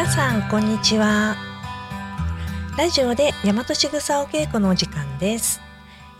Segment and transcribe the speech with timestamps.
[0.00, 1.36] 皆さんこんにちは。
[2.78, 5.60] ラジオで大和しぐさお稽古のお時間です。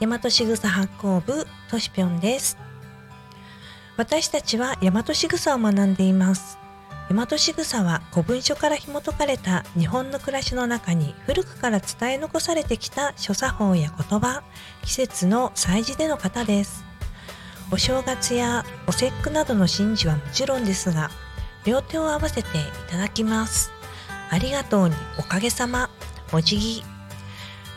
[0.00, 2.58] 大和しぐさ発行部としぴょんです。
[3.96, 6.58] 私たちは大和しぐさを学んでいます。
[7.10, 14.42] 大和しぐさは古文書から紐解かれた日本の暮らしの中に古くから伝え残されてきた諸作法や言葉
[14.84, 16.84] 季節の祭事での方です。
[17.72, 21.10] お正月やお節句などの神事はもちろんですが
[21.64, 22.44] 両手を合わせてい
[22.88, 23.70] ただきます。
[24.30, 25.90] ありがとうにおかげさま。
[26.32, 26.84] お辞儀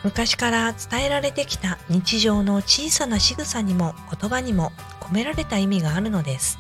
[0.04, 6.60] 昔から伝えられてきた日常の小さな仕草にも言葉にも込められた意味があるのです。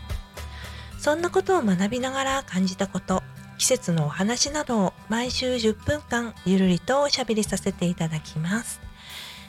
[0.97, 3.21] そんなことを学びながら感じたこと
[3.57, 8.81] 季節のお話などを毎週10分間ゆるりとおしゃべりさせていただきます。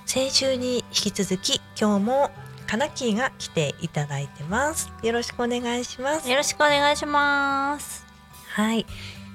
[0.05, 2.31] 先週に引き続き今日も
[2.75, 4.92] カナキーが来ていただいてます。
[5.05, 6.28] よろしくお願いします。
[6.28, 8.05] よろしくお願いします。
[8.48, 8.84] はい。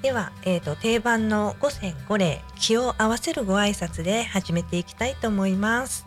[0.02, 6.04] では、えー、と定番の五線五礼気を合わせるご挨拶で始めていきたいと思います、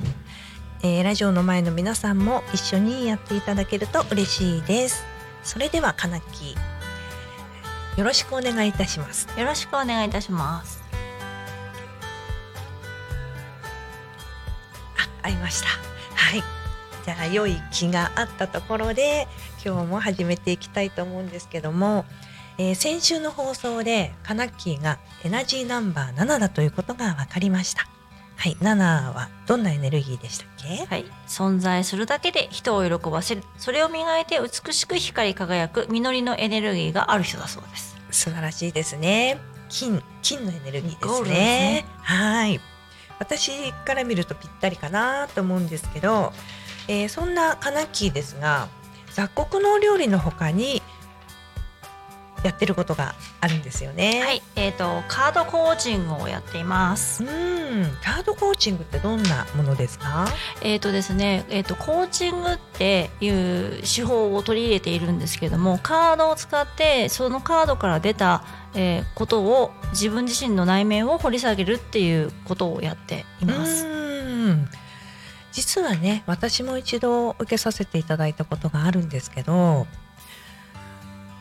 [0.84, 5.04] えーラジオの前の皆さんも一緒にやっていただけると嬉しいです。
[5.42, 6.56] それではかなき
[7.98, 9.28] よろしくお願いいたします。
[9.40, 10.84] よろしくお願いいたします。
[15.24, 15.68] あ、合いました。
[16.16, 16.63] はい
[17.06, 19.28] じゃあ良い気があったところで
[19.64, 22.06] 今日も始めていきたいと思うんですけども、
[22.58, 27.88] えー先週の放送でカナッキーがエナジーナンバー7だということが分かりました。
[28.36, 28.76] はい7
[29.14, 30.86] はどんなエネルギーでしたっけ？
[30.86, 37.96] はい、存在するだけで人を喜ばせる、それを磨いて美しく光り輝く実りのエネルギーがある人だそうです。
[38.12, 39.38] 素晴らしいですね。
[39.70, 41.30] 金金のエネルギーですね。
[41.30, 41.86] ね。
[42.02, 42.60] はい。
[43.20, 46.34] 私から見るとぴったりかなと思うんですけど、
[46.88, 48.68] えーそんなカナッキーですが
[49.14, 50.82] 雑穀のお料理の他に
[52.44, 54.22] やってることがあるんですよね。
[54.22, 57.26] はい、えっ、とカードコーチングをやっていますう。
[57.26, 57.30] ん、
[58.04, 60.28] カードコーチングってどんなものですか？
[60.62, 74.03] えっ、とですね、えっ、とコーチングっていう手法を取り入れているんですけども、カードを使ってそのカードから出た、えーことを自分自身の内面を掘り下げるっていうことをやっています。
[75.54, 79.88] 実はね私も一度受けさせていただいたことがあるんですけど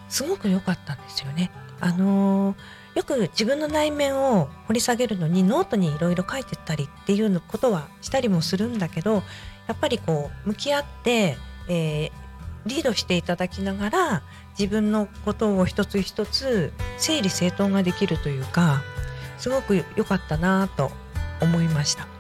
[0.09, 1.51] すごく良かったんですよね。
[1.81, 2.57] あのー
[2.95, 9.23] よく自分の内面を掘り下げるのにノートにいろいろ書いてったりっていうことはしたりもするんだけどや
[9.73, 11.39] っぱりこう向き合って、
[11.71, 12.23] えー
[12.67, 14.23] リードしていただきながら
[14.59, 18.83] 自分のことを一つ一つ整理整頓ができるというか
[19.39, 20.93] すごく良かったなと
[21.41, 22.12] 思いました。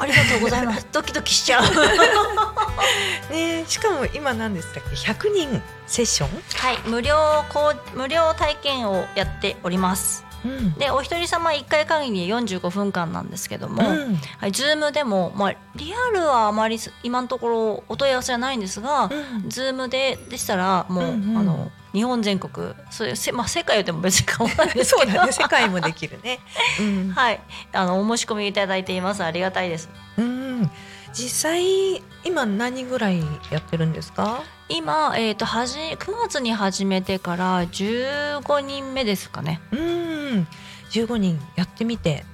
[0.00, 0.86] ありがとうございます。
[0.92, 1.64] ドキドキしちゃう。
[3.32, 10.27] ねえしかも今何でしたっけ？100人セッション、はい、無料こう無料体験をやっております。
[10.48, 21.08] うんで、お一人様一回限り45分間なんですけども、うんはい、ズームでもまあリアルはあまりす今のところお問い合わせはないんですが、うんズームででしたらもう、あ
[21.42, 26.38] の日本全国、そういうせまあ世界でも別に構わないですけど、そうだね世界もできるね。
[26.80, 27.40] うんはい、
[27.72, 29.24] あのお申し込みいただいています。
[29.24, 29.88] ありがたいです。
[30.16, 30.70] うん、
[31.12, 33.20] 実際今何人ぐらい
[33.50, 34.42] やってるんですか？
[34.68, 39.60] 今えっ、とはじ9月に始めてから15人目ですかね。
[39.72, 40.46] うん、
[40.90, 42.24] 15人やってみて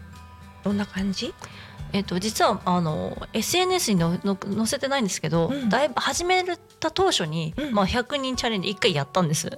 [0.64, 1.32] どんな感じ？
[1.94, 5.68] えっと、実はあの SNS にのの載せてないんですけど、うん。
[5.68, 6.42] だいぶ始め
[6.80, 7.72] た当初に、うん。
[7.72, 9.48] まあ、100人チャレンジ1回やったんです。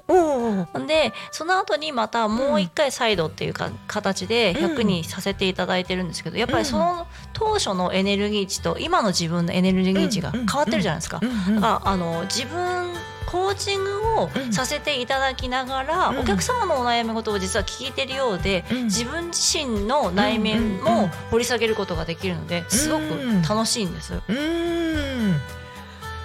[0.86, 4.76] でその後にまたもう1回再度っていうか、形でうん。
[4.76, 11.20] 100にさせていただいてるんですけどやっぱりその当初のエネルギー値と今の自分のエネルギー値が変わってるじゃないですか。
[11.62, 12.85] あの自分
[13.26, 14.52] コーチングをうん。
[14.52, 16.18] させていただきながら、うん。
[16.20, 18.84] お客様のお悩み事を実は聞いてるようで、うん。
[18.84, 20.84] 自分自身の内面うんうんうん。
[20.84, 23.02] も掘り下げることができるのですごく
[23.48, 24.14] 楽しいんです。
[24.14, 25.40] うーん、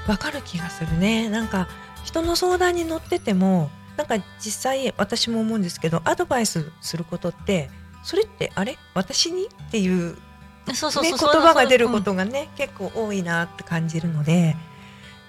[0.07, 1.29] わかる気がするね。
[1.29, 1.67] なんか
[2.03, 7.69] 人の相談に乗ってても、なんか実際私も思うんですけど、アドバイスすることって、
[8.03, 8.77] それってあれ？
[8.93, 9.45] 私に？
[9.45, 10.17] っていう
[10.73, 14.55] そうそうね、言葉が出るこうんとがね、結構多いなって感じるので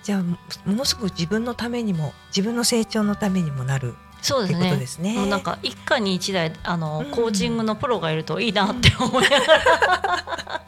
[0.03, 4.71] じゃあもものすごく自分のためにも自分の成長のためにもなるそうですね。
[4.71, 5.15] とですね。
[5.15, 7.11] もうなんか一家に一台あの、うん。
[7.11, 10.65] コーチングのプロがいるといいなって思いながら、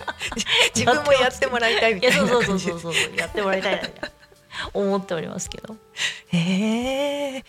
[0.74, 4.10] 自分もやってもらいたいみたいなそうそうそうそうそうやってもらいたいな
[4.72, 5.76] 思っておりますけど。
[6.28, 7.44] へえ。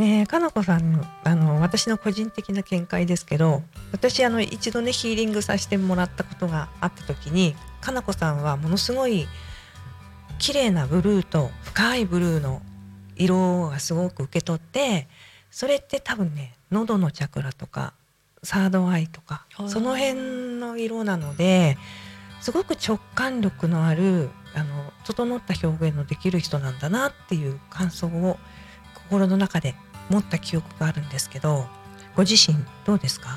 [0.00, 3.62] ねえかなこさんあの私の個人的な見解ですけど
[3.92, 9.28] 私あの一度ねヒーリングさせてもらったことがあった時にかなこさんはものすごい
[10.40, 12.62] 綺麗なブルーと深いブルーの
[13.16, 15.06] 色がすごく受け取って
[15.50, 17.92] それって多分ね喉のチャクラとか
[18.42, 21.76] サードアイとかその辺の色なので
[22.40, 28.38] すごく直感力のあるあの整った表現のできる人なんだなっていう感想を
[28.94, 29.74] 心の中で
[30.08, 31.66] 持った記憶があるんですけど
[32.16, 32.56] ご自身
[32.86, 33.28] どうですか？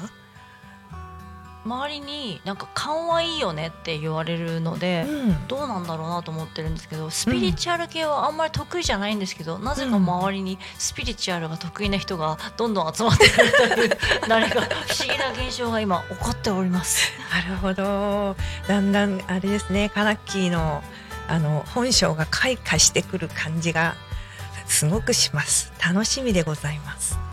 [1.66, 5.48] 周りになんか勘はいいよねって言われるので、うん。
[5.48, 17.12] どうなんだろうなと思ってるんですけどスピリチュアル系はあんまり得意じゃないんですけど、なぜか周りにスピリチュアルが得意な人がどんどん集まってくるという何か不思議な現象が今起こっております。
[17.32, 18.36] なるほど。
[18.68, 20.84] だんだんあれですねカナッキーの
[21.28, 23.96] あの本性が開花してくる感じが
[24.66, 25.72] すごくします。
[25.86, 27.18] 楽しみでございます。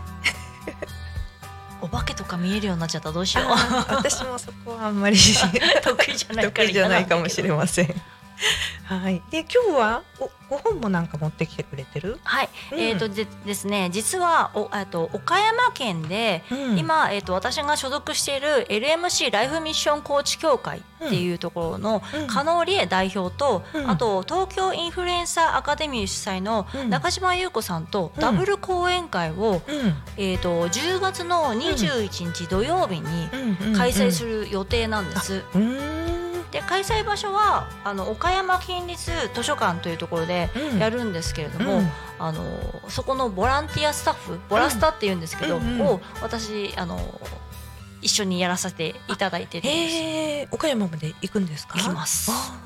[1.91, 3.45] 化けとか見えるようになっちゃったらどうしよう。
[3.89, 5.17] 私もそこはあんまり
[5.83, 7.55] 得意じゃないから得意じゃないかもしれん。
[7.57, 8.01] ません
[8.97, 9.21] はい。
[9.29, 12.79] で今日はおご本もなんか持ってきてくれてる、はい、うん。
[12.79, 16.77] えっ、とでですね実はおえっと岡山県でうん。
[16.77, 22.27] 今、えー、と私が所属している LMC ライフミッションコーチ協会っていうところのうん。
[22.27, 23.89] 加納理恵代表と、うん。
[23.89, 26.89] あと東京インフルエンサーアカデミー主催のうん。
[26.89, 28.21] 中島優子さんとうん。
[28.21, 29.93] ダブル講演会を、うん。
[30.17, 33.29] えー、と10月の21日土曜日に
[33.63, 35.43] うん開催するる予定なんです。
[35.53, 36.00] うーん
[36.51, 40.79] で開催場所はあの岡山県立図書館というところでうん。
[40.79, 41.91] やるんですけれども、うん。
[42.19, 42.43] あの
[42.89, 46.99] そこのボランティアスタッフボラスタっていうんですけど、うんうんを私あの
[48.01, 49.95] 一緒にやらせていただいてるんです。
[49.95, 51.77] へえ岡山まで行くんですか？
[51.77, 52.31] 行きます。
[52.31, 52.59] あ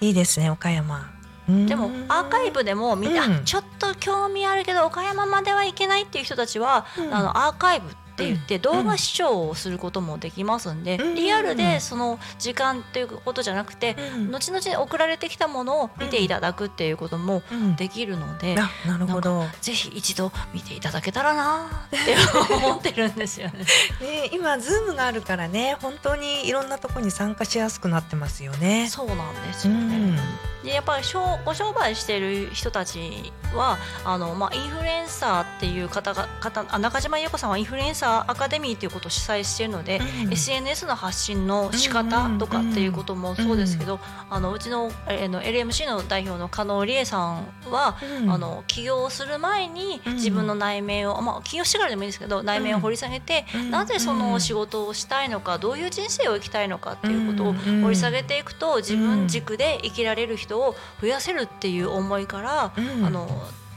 [0.00, 1.10] ーいいですね岡山。
[1.48, 3.32] でもアーカイブでもみんな、うん。
[3.36, 7.14] あちょっと興味あるけど岡山までは行けないっていう人たちは、うん。
[7.14, 7.88] あのアーカイブ
[8.18, 8.62] って言ってうん。
[8.62, 11.14] 動画視聴をすることもできますんで、うん。
[11.14, 14.30] リアルでその時間っていうことじゃなくて、うん。
[14.30, 17.76] 後々送られてきたものを見ていただくっていうこともうん。
[17.76, 19.44] できるので、あなるほど。
[19.60, 22.16] ぜひ一度見ていただけたらなって
[22.54, 23.64] 思ってるんですよね。
[24.00, 28.88] ね今ズームがあるからね本当にいろんなところに参加しやすくなってますよね。
[28.88, 30.18] そうなんですよね。
[30.62, 43.98] うんでやっぱり商ご商売してる人たちはあの、まあ、インフルエンサーっていう方が方あ中島優子さんはインフルエンサーアカデミーということを主催しているので、うん SNS の発信の仕方とかっていうこともそうですけど、
[44.30, 57.82] あのうちのえーの LMC の代表の加納理恵さんは、うんあの起業する前にうん自分の内面を、まあ、起業してからでもいいんですけど内面を掘り下げて、うんなぜその仕事をしたいのかどういう人生を生きたいのかっていうことをうん。
[57.82, 63.04] 掘り下げていくと自分軸で生きられる人を増やせるっていう思いから、うん。
[63.04, 63.28] あの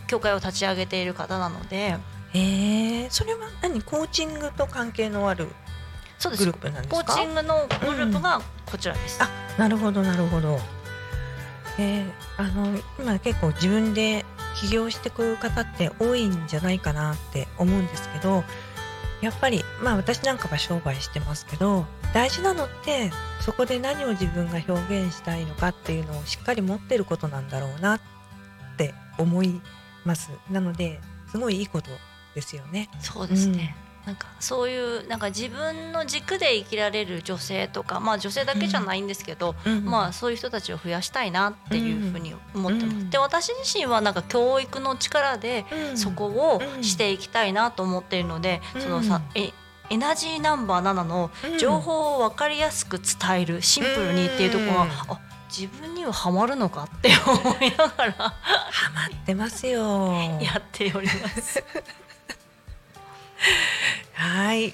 [0.07, 1.97] 協会を立ち上げている方なので。
[2.33, 3.09] へえ。
[3.09, 3.81] それは何？
[3.81, 5.47] コーチングと関係のある
[6.37, 9.21] グループなんですコかーチングのグループがこちらです。
[9.21, 10.59] あなるほどなるほど。
[11.77, 12.03] え。
[12.03, 14.25] ーあの今結構自分で
[14.55, 18.43] 起業してくる方って多いんじゃないかなって思うんですけど
[19.21, 27.99] やっぱりまあ私なんかは商売してますけど大事なのってそこで何を自分が表現したいのかっていうのをしっかり持ってることなんだろうなっ
[28.77, 29.61] て思い
[30.05, 30.31] ます。
[30.49, 30.99] なので
[31.31, 31.89] すごいいいこと
[32.35, 32.89] ですよね。
[32.99, 33.75] そうですね、
[34.05, 39.85] なんかそういうなんか自分の軸で生きられる女性とかまあ女性だけじゃないんですけど、うん。
[39.85, 42.97] まあそういう人たちを増やしたいなっていうふうに思ってます。
[42.97, 45.97] うんで私自身はなんか教育の力でうん。
[45.97, 48.81] そこをうんしていきたいなと思っているので、うん。
[48.81, 49.51] そのさえ
[49.91, 55.21] エナジーナンバー7のうん情報を分かりやすく伝えるシンプルにっていうところが、うんあ
[55.51, 58.33] 自分にはハマるのかって思いながらハ
[58.95, 60.13] マってますよ。
[60.39, 61.61] やっております。
[64.15, 64.73] はい。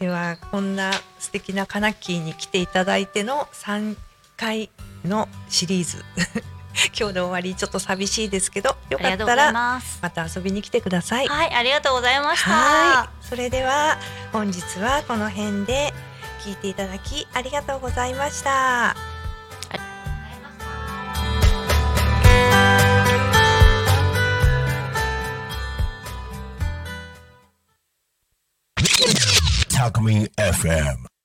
[0.00, 3.96] ではこんな素敵なカナッキーに来ていただいての3
[4.36, 4.68] 回
[5.04, 6.04] のシリーズ
[6.98, 9.80] 今日で終わりちょっと寂しいですけどよかったらま
[10.10, 11.28] た遊びに来てください。
[11.28, 12.50] はい、ありがとうございました。
[12.50, 13.08] はい。
[13.24, 13.96] それでは
[14.32, 15.92] 本日はこの辺で
[16.44, 18.94] 聞いていただきありがとうございました。
[30.36, 31.15] FM.